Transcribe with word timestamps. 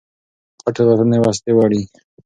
پټې 0.63 0.81
الوتنې 0.83 1.17
وسلې 1.23 1.51
وړي. 1.55 1.81